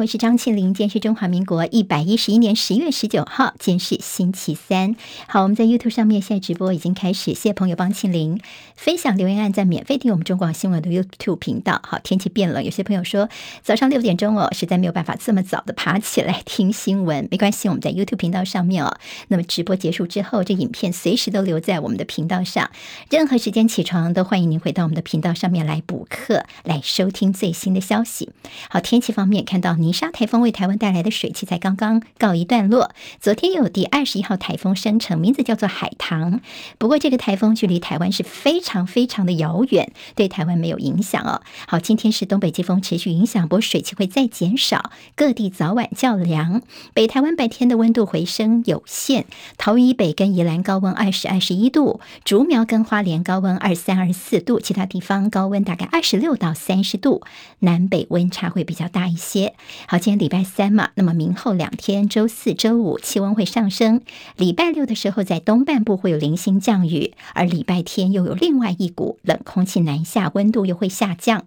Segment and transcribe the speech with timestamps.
[0.00, 0.72] 我是张庆林。
[0.72, 4.96] 今天是中华民国一百一十一年十月十九号，今天是星期三。
[5.26, 8.40] 好，我们在 YouTube 上面现在直播已经开始，谢谢朋友帮庆林
[8.76, 11.82] 分享留言，按赞免费订我们中广新闻的 YouTube 频道。
[11.84, 13.28] 好，天气变冷，有些朋友说
[13.60, 18.96] 早上六点钟哦，实在没有办法这么早的爬起来听新闻，没关系，我们在 YouTube 频道上面哦。
[19.28, 22.70] 那么直播结束之后，这影片随时都留在我们的频道上，
[23.10, 28.30] 任何时间起床都欢迎您回到我们的频道上面来补课，来收听最新的消息。
[28.70, 32.90] 好，天气方面看到您沙台风为台湾带来的水汽才刚刚告一段落。
[33.20, 36.40] 昨天有第二十一号台风生成，名字叫做海棠。
[36.78, 41.42] 不过这个台风距离台湾是非常非常的遥远，对台湾没有影响哦。
[41.66, 46.62] 好，今天是东北季风持续影响，不过水汽会再减少，各地早晚较凉。
[46.94, 49.26] 北台湾白天的温度回升有限，
[49.58, 57.22] 桃园以北跟宜兰高温二十二十一度，竹苗跟花莲高温二三二十四度，其他地方高温大概二十六到三十度，
[57.60, 59.54] 南北温差会比较大一些。
[59.86, 64.02] 好，今天礼拜三嘛，那么明后两天，周四、周五气温会上升。
[64.36, 71.44] 礼拜六的时候，在东半部会有零星降雨，而礼拜天又有另外一股冷空气南下，温度又会下降。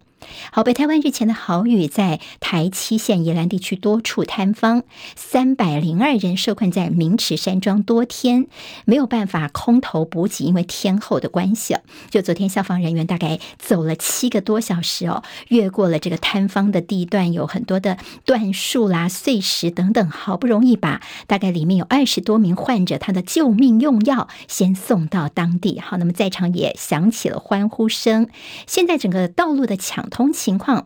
[0.52, 4.84] 好，北台湾日前的豪雨在台七线宜兰地区多处坍方，
[5.16, 8.48] 三百零二人受困在明池山庄多天，
[8.86, 11.76] 没有办法空投补给，因为天候的关系。
[12.10, 25.80] 就昨天消防人员大概走了七个多小时哦，越过了这个坍方的地段，有很多的断树啦、碎石等等，好不容易把大概里面有二十多名患者他的救命用药先送到当地。
[25.80, 28.28] 好，那么在场也响起了欢呼声。
[28.68, 30.86] 现在整个道路的抢同情况，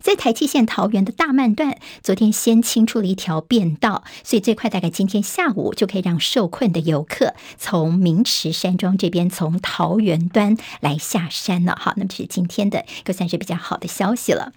[0.00, 11.76] 在台七线桃园的大曼段，昨天先清出了一条便道，所以最快大概今天下午就可以让受困的游客从明池山庄这边从桃园端来下山了。
[11.80, 14.52] 好，那么这是今天的一个算是比较好的消息了，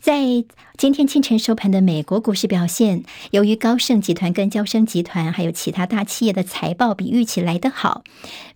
[0.00, 0.44] 在。
[0.76, 8.02] 今天清晨收盘的美国股市表现，由于高盛集团跟交生集团还有其他大企业的财报比预期来得好，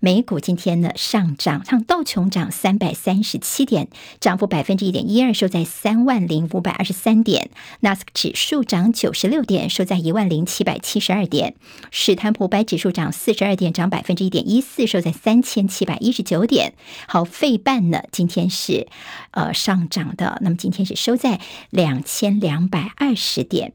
[0.01, 3.87] 美股今天呢上涨，上道琼涨三百三十七点，
[4.19, 7.47] 涨幅百分之一点一二，收在三万万零五百二十三点；
[7.81, 11.53] 纳斯克指数涨九十六点，收在一万零七百七十二点；
[11.93, 16.75] 史坦普百指数涨四十二点，涨百分之一点一四，收在三千七百一十九点。
[17.07, 18.89] 好，费半呢今天是
[19.31, 21.41] 呃上涨的，那么今天是收在
[21.71, 22.03] 两。
[22.09, 23.75] 千两百二十点。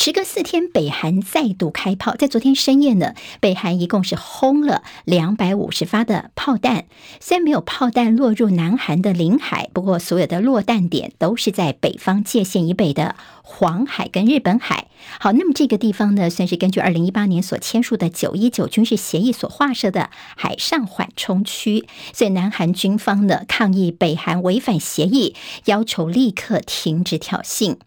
[0.00, 2.14] 时隔四天，北韩再度开炮。
[2.14, 6.84] 在昨天深夜呢，北韩一共是轰了两百五十发的炮弹。
[7.18, 14.86] 虽然没有炮弹落入南韩的领海，不过所有的落弹点都是在北方界线以北的黄海跟日本海。
[15.18, 21.88] 好，那么这个地方呢，算是根据二零一八年所签署的九一九军事协议所划设的海上缓冲区。
[22.14, 25.34] 所以南韩军方呢抗议北韩违反协议，
[25.64, 27.78] 要求立刻停止挑衅。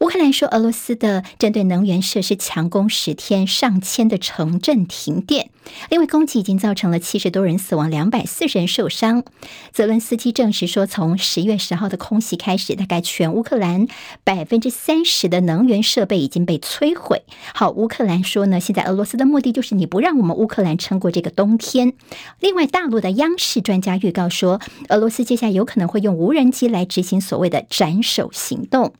[0.00, 5.50] 乌克兰说，俄罗斯的针对能源设施强攻十天，上千的城镇停电。
[5.90, 9.24] 另外，攻击已经造成了七十多人死亡，两百四十人受伤。
[9.72, 13.86] 泽伦斯基证实说，从十月十号的空袭开始，大概全乌克兰
[14.24, 17.22] 百分之三十的能源设备已经被摧毁。
[17.54, 21.92] 好，乌克兰说呢，现在俄罗斯的目的就是你不让我们乌克兰撑过这个冬天。
[22.40, 28.92] 另外，大陆的央视专家预告说，俄罗斯接下来有可能会用无人机来执行所谓的斩首行动。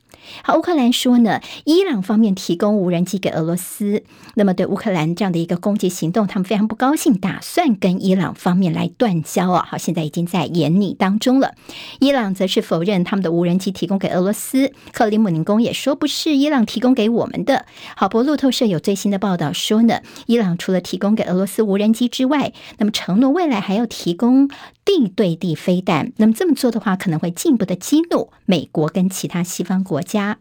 [0.43, 4.03] 好，乌克兰说呢，伊朗方面提供无人机给俄罗斯，
[4.35, 9.65] 那么对乌克兰这样的一个攻击行动，他们非常不高兴，打算跟伊朗方面来断交啊。
[9.69, 11.55] 好，现在已经在演拟当中了。
[11.99, 17.65] 伊朗则是否认他们的无人机提供给俄罗斯，克里姆林宫也说不是伊朗提供给我们的。
[17.95, 24.49] 好，不过路透社有最新的报道说呢，伊朗除了提供给俄罗斯无人机之外，那么承诺未来还要提供
[24.83, 26.11] 地对地飞弹。
[26.17, 30.37] 那么这么做的话，可能会进一步的激怒美国跟其他西方国家。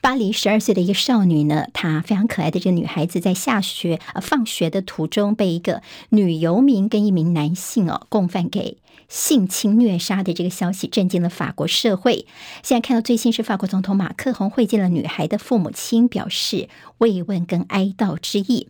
[0.00, 8.78] 巴黎十二岁的一个少女呢，她非常可爱的这个女孩子，在下学呃放学的途中，被一个女游民跟一名男性哦共犯给
[9.08, 12.26] 性侵虐杀的这个消息，震惊了法国社会。
[12.62, 16.68] 现在看到最新是法国总统马克宏会见了女孩的父母亲，表示
[16.98, 18.68] 慰问跟哀悼之意。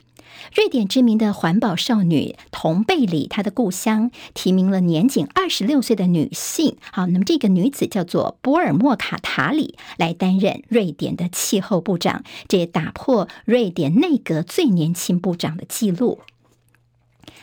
[0.55, 6.77] 瑞典知名的环保少女童贝里，她的故乡提名了年仅二十六岁的女性。
[6.93, 16.21] 好，那么这个女子叫做波尔莫卡塔里，来担任瑞典的气候部长，这也打破瑞典内阁最年轻部长的记录。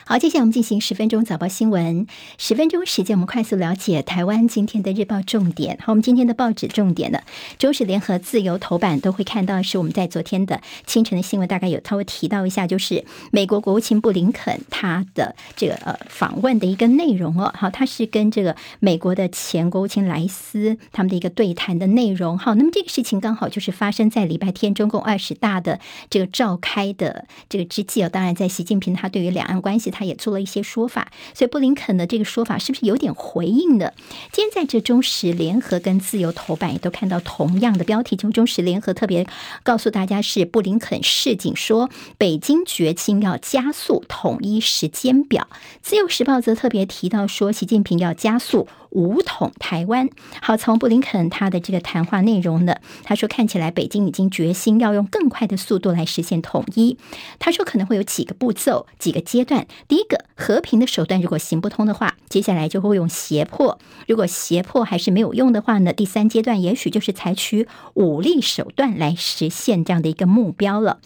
[0.07, 2.05] 好，接下来我们进行十分钟早报新闻。
[2.37, 5.79] 十分钟时间，我们快速了解台湾今天的日报重点。
[5.81, 7.21] 好，我们今天的报纸重点呢，
[7.57, 17.51] 中时联合、自由头版都会看到，是我们在昨天的清晨的新闻，大概有稍微提到一下，就是美国国务卿布林肯他的这个呃访问的一个内容哦。
[17.57, 22.37] 好，他是跟这个美国的前国务卿莱斯他们的一个对谈的内容。
[22.37, 25.79] 好，那么这个事情刚好就是发生在礼拜天中共二十大的
[26.11, 28.09] 这个召开的这个之际哦。
[28.09, 29.94] 当然，在习近平他对于两岸关系。
[29.95, 33.93] 他也做了一些说法，所以布林肯的这个说法是不是有点回应呢？
[34.33, 39.25] 今天在这中时联合跟自由头版也都看到同样的标题，中中时联合特别
[39.63, 45.47] 告诉大家是布林肯示警说，北京决心要加速统一时间表。
[45.81, 48.67] 自由时报则特别提到说，习近平要加速。
[48.95, 50.09] 武统台湾。
[50.41, 56.97] 好，从布林肯他的这个谈话内容呢，他说看起来北京已经决心要用更快的速度来实现统一。
[57.37, 59.67] 他说可能会有几个步骤、几个阶段。
[59.89, 63.77] 第一个，和平的手段如果行不通的话，接下来就会用胁迫。
[64.07, 70.99] 如果胁迫还是没有用的话呢，第三阶段也许就是采取武力手段来实现这样的一个目标了。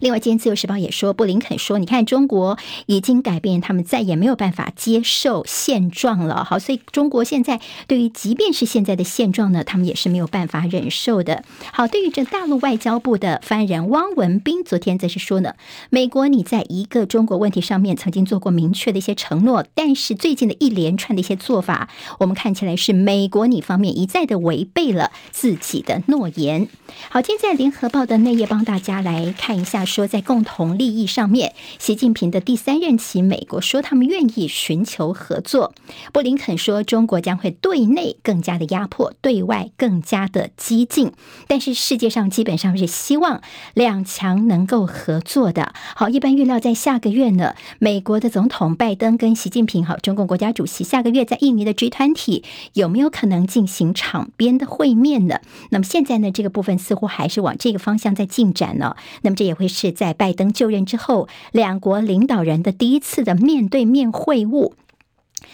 [0.00, 6.44] 另外，今天《自由时报》也说，布林肯说：“你看，中国已经改变，他们再也没有办法接受现状了。
[6.44, 11.44] 好，所以中国现在对于即便是现在的现状呢，他们也是没有办法忍受的。
[11.72, 15.54] 好，对于这大陆外交部的发言人汪文斌，昨天则是说呢，
[15.90, 21.88] 美国你在一个中国问题上面曾经做过明确的一些承诺，但是最近的一连串的一些做法，
[22.18, 26.68] 我们看起来是美国你方面一再的违背了自己的诺言。
[27.10, 35.72] 好，今天在《联合报》的内页帮大家来看一下。”说在共同利益上面，习近平的第三任期，美国说他们愿意寻求合作。
[36.12, 41.12] 布林肯说，中国将会对内更加的压迫，对外更加的激进。
[41.46, 43.40] 但是世界上基本上是希望
[43.72, 45.72] 两强能够合作的。
[45.96, 52.44] 好，一般预料在下个月呢，美国的总统拜登跟习近平，好，中共国家主席下个月在印尼的 G 团体
[52.74, 55.40] 有没有可能进行场边的会面呢？
[55.70, 58.94] 那么现在呢，这个部分似乎还是往这个方向在进展呢。
[59.22, 59.68] 那么这也会。
[59.68, 64.72] 是在拜登就任之后，两国领导人的第一次的面对面会晤。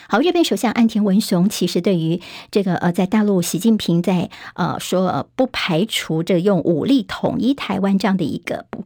[0.08, 8.84] 好，日本首相岸田文雄其实对于这个呃，在大陆习近平在呃说不排除这用武力统一台湾这样的一个不。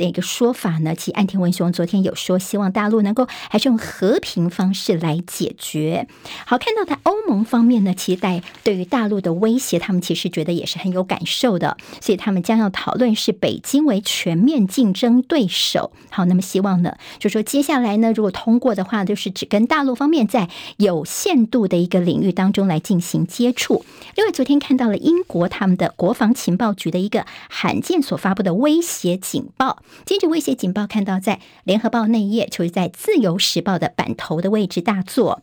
[0.00, 6.08] 的一个说法呢，其实岸田文雄昨天有说，希望大陆能够还是用和平方式来解决。
[6.46, 15.92] 好，看到在欧盟方面呢，期待对于大陆的威胁，他们其实觉得也是很有感受的，所以他们将要讨论是北京为全面竞争对手。
[16.08, 20.48] 好，那么希望呢，就说接下来呢，如果通过的话，就是只跟大陆方面在
[20.78, 23.84] 有限度的一个领域当中来进行接触。
[24.16, 29.82] 另外，昨天看到了英国他们的国防情报局的一个罕见所发布的威胁警报。
[30.04, 35.40] 今日威胁警报看到在联合报内页，就是在自由时报的版头的位置大作。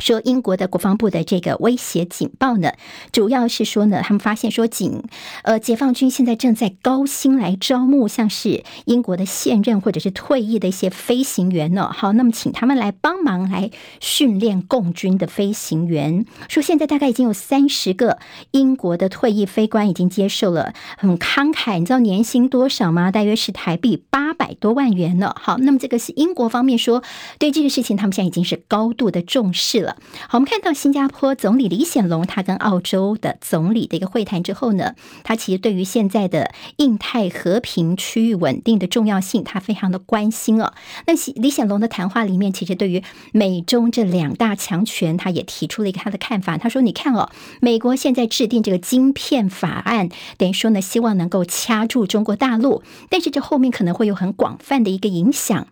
[0.00, 2.72] 说英国的国防部的这个威胁警报呢，
[3.12, 5.04] 主要是说呢，他们发现说警
[5.42, 11.90] 呃解放军现在正在高薪来招募，像是英国的现任或者是退役的一些飞行员呢。
[11.92, 13.70] 好，那么请他们来帮忙来
[14.00, 16.24] 训练共军的飞行员。
[16.48, 18.18] 说现在大概已经有三十个
[18.52, 23.10] 英国的退役飞官已经接受了很慷慨，你知道年薪多少吗？
[23.10, 25.34] 大约是台币八百多万元呢。
[25.38, 27.02] 好，那么这个是英国方面说
[27.38, 29.89] 对这个事情，他们现在已经是高度的重视了
[30.28, 40.72] 好，我们看到新加坡总理李显龙，他跟澳洲的总理的一个会谈之后呢，他其实对于现在的印太和平区域稳定的重要性，他非常的关心哦。
[41.06, 43.02] 那李显龙的谈话里面，其实对于
[43.32, 46.58] 美中这两大强权，他也提出了一个他的看法。
[46.58, 55.66] 他说：“你看哦，美国现在制定这个晶片法案，等于说呢，希望能够掐住中国大陆，但是这后面可能会有很广泛的一个影响。”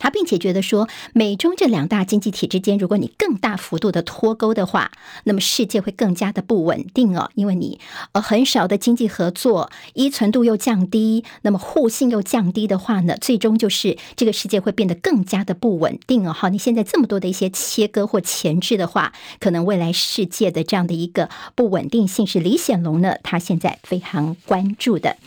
[0.00, 4.90] 他并且觉得说，美中这两大经济体之间，如果你更大幅度的脱钩的话，
[5.24, 7.30] 那么世界会更加的不稳定哦。
[7.34, 7.78] 因为你
[8.12, 16.32] 呃很少的经济合作，依存度又降低，那么互信又降低的话呢，最终就是这个世界会变得更加的不稳定哦。
[16.32, 25.18] 好，你现在这么多的一些切割或前置的话，可能未来世界的这样的一个不稳定性是李显龙呢他现在非常关注的。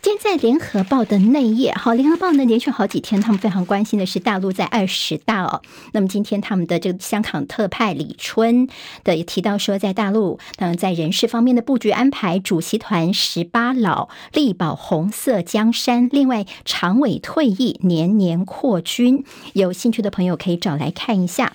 [0.00, 4.19] 今天在联合报的内页，好，联合报呢连续好几天他们非常关心的是。
[4.20, 5.62] 大陆在二十大哦，
[5.92, 8.68] 那么今天他们的这个香港特派李春
[9.02, 19.24] 的也提到说，在大陆，嗯，在人事方面的布局安排，主席团十八老力保红色江山，另外常委退役，年年扩军，
[19.54, 21.54] 有兴趣的朋友可以找来看一下。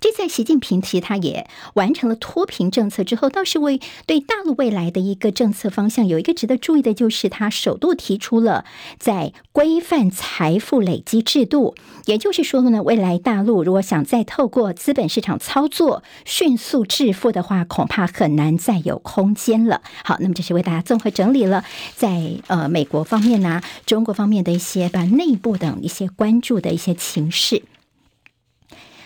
[0.00, 8.64] 这在习近平其实他也完成了脱贫政策之后，倒是为对大陆未来的一个政策方向有一个值得注意的，就是他首度提出了
[8.98, 11.74] 在规范财富累积制度，
[12.06, 19.82] 也就是说呢，未来大陆如果想再透过资本市场操作迅速致富的话，恐怕很难再有空间了。
[20.02, 21.64] 好，那么这是为大家综合整理了
[21.94, 27.62] 在呃美国方面呢、中国方面的一些把内部等一些关注的一些情势。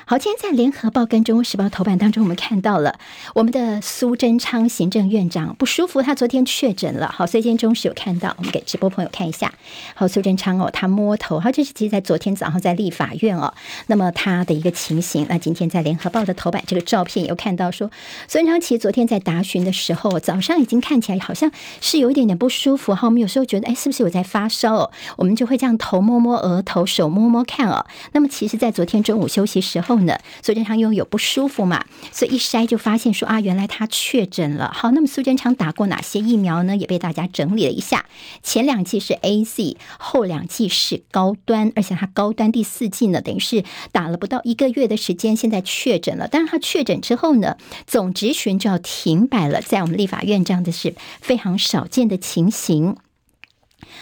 [0.06, 2.98] 好，今天在《联合报》跟《中国时报》头版当中，我们看到了
[3.34, 7.10] 我们的苏贞昌行政院长不舒服，他昨天确诊了。
[7.10, 9.54] 好，所以今天中时有看到，我们给直播朋友看一下。
[9.94, 13.54] 好，苏贞昌哦，他摸头，好，这是其实在昨天早上在立法院哦，
[13.86, 15.24] 那么他的一个情形。
[15.30, 17.90] 那今天在《联合报》的头版这个照片有看到说，
[18.28, 22.94] 苏贞昌其实昨天在答询的时候，早上已经看起来好像是有一点点不舒服。
[22.94, 24.90] 好，我们有时候觉得，哎，是不是有在发烧哦？
[25.16, 27.86] 我们就会这样头摸摸额头，手摸摸看哦。
[28.12, 29.93] 那么其实，在昨天中午休息时候。
[30.00, 34.72] 呢，苏贞昌因为有不舒服嘛，所以一筛就发现说啊，原来他确诊了。
[34.74, 36.76] 好，那么苏贞昌打过哪些疫苗呢？
[36.76, 38.06] 也被大家整理了一下，
[38.42, 46.28] 前两剂是 AZ，后两剂是高端，而且他高端第四剂呢，等于是打了不到一个月的时间，现在确诊了。
[46.30, 52.96] 但是他确诊之后呢，总质询就要停摆了，在我们立法院这样的是非常少见的情形。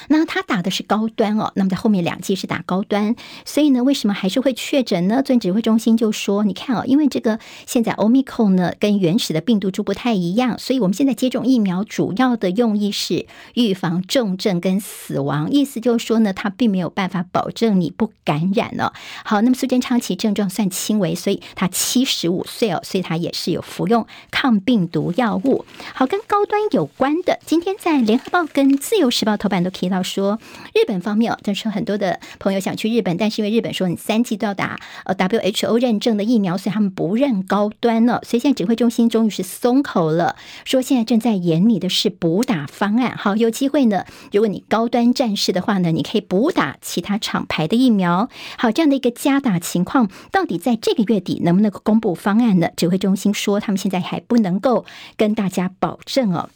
[0.09, 5.17] 那他打的是高端哦，那么在后面两季是打高端，所以呢，为什么还是会确诊呢？
[5.17, 18.93] 作战指挥中心就说，你看哦，因为这个现在 Omicron 呢跟原始的病毒株不太一样，所以我们现在接种疫苗主要的用意是预防重症跟死亡，意思就是说呢，它并没有办法保证你不感染哦。
[19.25, 25.65] 好，那么苏贞昌其症状算轻微，所以他七十五岁哦，所以他也是有服用抗病毒药物。
[25.95, 29.93] 好，跟高端有关的，今天在联合报跟自由时报头版都提。
[29.93, 30.39] 到说
[30.75, 38.23] 日本方面哦，就是很多的朋友想去日本，但是因为日本说你三剂都要打呃 WHO 认证的疫苗，所以他们不认高端了。
[38.25, 43.15] 所以现在指挥中心终于是松口了，说现在正在研拟的是补打方案。
[43.15, 48.31] 好，有机会呢，如果你高端战士的话呢，你可以补打其他厂牌的疫苗。
[48.57, 52.71] 好，这样的一个加打情况，到底在这个月底能不能够公布方案呢？
[52.77, 54.87] 指挥中心说他们现在还不能够
[55.19, 56.49] 跟大家保证哦。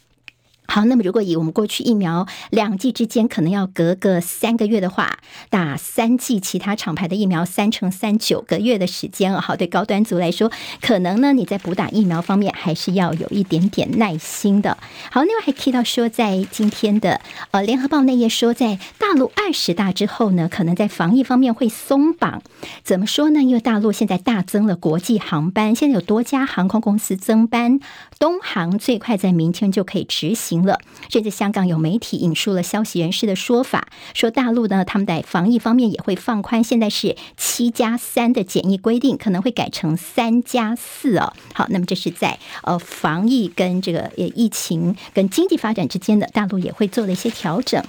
[0.67, 5.17] 好，那么如果以我们过去疫苗两剂之间可能要隔个三个月的话，
[5.49, 9.39] 打三剂其他厂牌的疫苗，三乘三九个月的时间啊。
[9.39, 14.77] 好，对高端族来说，可能呢你在补打疫苗方面还是要有一点点耐心的。
[15.09, 17.21] 好，另外还提到说，在今天的
[17.51, 22.41] 呃联合报内页说，在大陆二十大之后呢，可能在防疫方面会松绑。
[22.83, 23.41] 怎么说呢？
[23.41, 27.79] 因为大陆现在大增了国际航班，现在有多家航空公司增班，
[28.19, 30.56] 东航最快在明天就可以执行。
[30.65, 41.33] 了，甚至香港有媒体引述了消息人士的说法，说大陆呢，他们在防疫方面也会放宽，现在是七加三的检疫规定，可能会改成三加四哦。
[41.53, 47.83] 好，那么这是在呃防疫跟这个疫情跟经济发展之间的，大陆也会做了一些调整。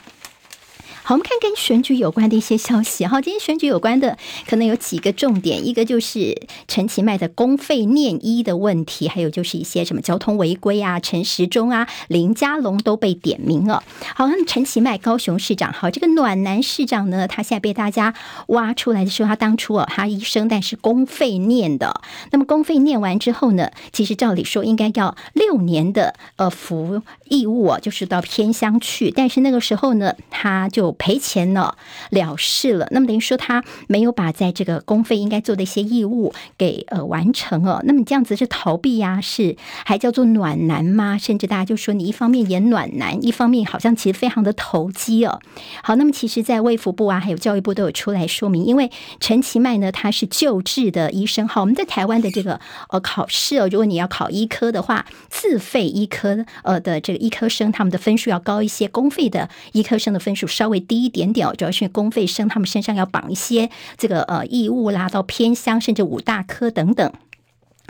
[1.09, 3.07] 好，我们看跟选举有关的一些消息。
[3.07, 13.83] 好，今天选举有关的可能有几个重点，一个就是陈其迈的公费念医的问题，还有就是一些什么交通违规啊，陈时中啊、林佳龙都被点名了。
[14.15, 18.13] 好，那么陈其迈高雄市长，好，这个暖男市长呢，他现在被大家
[18.49, 22.03] 挖出来的时候，他当初啊，他医生但是公费念的。
[22.33, 27.01] 那么公费念完之后呢，其实照理说应该要六年的呃服
[27.31, 31.77] 义务啊，就是到偏乡去，但是那个时候呢，他就赔钱了
[32.11, 39.21] 了事了，那么等于说他没有把在这个公费应该做的一些义务给呃完成哦，那么这样子是逃避呀？
[39.21, 41.17] 是还叫做暖男吗？
[41.19, 45.41] 甚至大家就说你一方面演暖男，一方面好像其实非常的投机哦。
[45.83, 48.91] 好，那么其实，在卫福部啊，还有教育部都有出来说明，因为
[49.21, 51.47] 陈其迈呢，他是救治的医生。
[51.47, 67.13] 好，我们在台湾的这个呃考试哦，如果你要考医科的话，自费医科呃的这个医科生，他们的分数要高一些，公费的医科生的分数稍微低一点点哦，主要是公费生，他们身上要绑一些这个呃异物啦，到偏乡甚至五大科等等。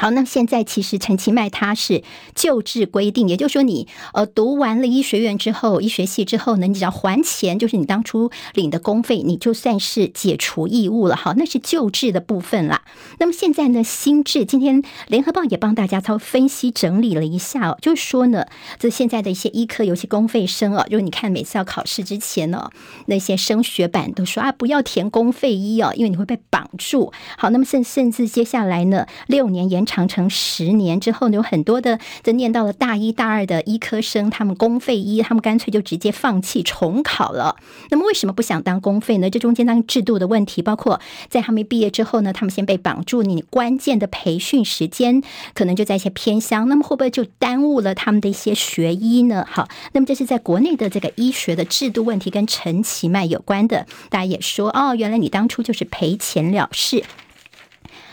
[0.01, 11.17] 好，那现在其实陈其迈他是旧制规定，也就是说你呃读完了医学院之后，医学系之后呢，你只要还钱，就是你当初领的公费，你就算是解除义务了。
[11.17, 12.83] 好，那是旧制的部分啦。
[13.19, 18.47] 那么现在呢，新制，今天联合报也帮大家稍微分析整理了一下哦，就是说呢，
[18.79, 22.71] 这现在的一些医科，尤其公费生哦，如果你看每次要考试之前呢，
[23.07, 27.13] 那些升学版都说啊，不要填公费医哦，因为你会被绑住。
[27.37, 29.88] 好，那么甚甚至接下来呢，六年延。
[29.89, 37.57] 长城十年之后呢，有很多的在念到了大一大二的医科生，他们公费医，他们干脆就直接放弃重考了。
[37.91, 39.31] 那么为什么不想当公费呢？
[39.31, 45.23] 这中间当制度的问题，包括在他们毕业之后呢，他们先被绑住，你关键的培训时间
[45.55, 49.47] 可能就在一些偏乡，那么会不会就耽误了他们的一些学医呢？
[49.51, 57.03] 好，那么这是在国内的这个医学的制度问题跟陈其迈有关的，大家也说哦，原来你当初就是赔钱了事。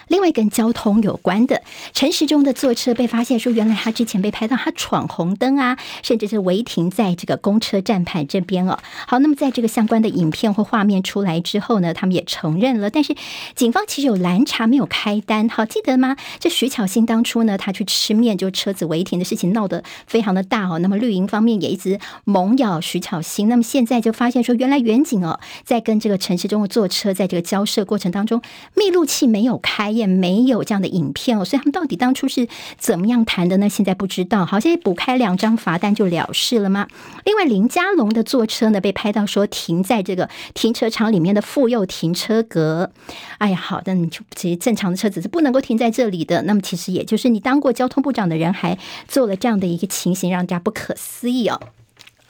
[0.07, 1.61] 另外跟交通有关的，
[1.93, 8.77] 陈时中的坐车被发现说，原来他之前被拍到他闯红灯啊，甚至是违停在这个公车站牌这边哦。
[9.07, 13.15] 好，那么在这个相关的影片或画面出来之后呢，他们也承认了，但是
[13.55, 15.49] 警方其实有拦查，没有开单。
[15.49, 16.15] 好，记得吗？
[16.39, 20.77] 这徐巧芯当初呢，他去吃面，就车子违停的事情闹得非常的大哦。
[20.79, 23.49] 那么绿营方面也一直猛咬徐巧芯。
[23.49, 28.41] 那么现在就发现说，原来远景哦，在跟这个陈时中的坐车在这个交涉过程当中，
[28.75, 29.94] 密录器没有开。
[29.95, 32.47] 也没有这样的影片哦，所以他们到底当初是
[32.77, 33.69] 怎么样谈的呢？
[33.69, 34.45] 现在不知道。
[34.45, 36.87] 好，现在补开两张罚单就了事了吗？
[37.23, 42.91] 另外，林家龙的坐车呢，被拍到说停在这个停车场里面的妇幼停车格。
[43.37, 46.41] 哎呀，好的，你就其实正常的车子是不能够停在这里的。
[46.43, 51.59] 那么，其实也就是你当过交通部长的人，还做了这样的一个情形，让人家不可思议哦。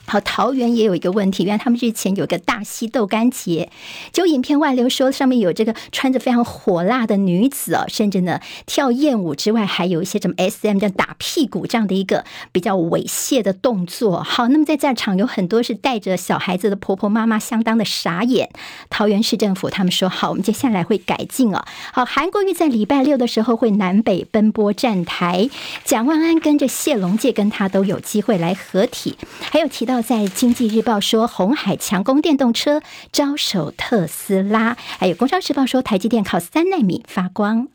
[0.06, 3.70] 好，桃园也有一个问题，原来他们之前有个大溪豆干节，
[4.12, 14.22] 就影片外流说上面有这个穿着非常火辣的女子哦，甚至呢跳艳舞之外，还有一些什么 SM 这样打屁股这样的一个比较猥亵的动作。
[14.22, 18.50] 好，那么在在场有很多是带着小孩子的婆婆妈妈，相当的傻眼。
[18.88, 21.64] 桃园市政府他们说好，我们接下来会改进哦。
[21.92, 25.50] 好，韩国瑜在礼拜六的时候会南北奔波站台，
[25.84, 29.95] 蒋万安跟着谢龙介跟他都有机会来合体，还有提到。
[30.02, 37.68] 在《经济日报》说，红海强攻电动车，招手特斯拉；还有《工商时报》说，台积电靠三纳米发光。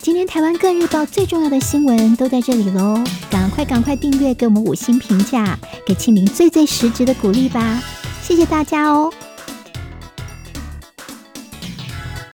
[0.00, 3.02] 今天台湾各日报最重要的新闻都在这里喽！
[3.30, 7.82] 赶快赶快订阅，给我们五星评价，给清明最最实质的鼓励吧！
[8.22, 9.10] 谢谢大家哦。